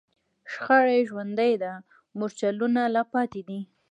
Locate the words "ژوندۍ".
1.09-1.53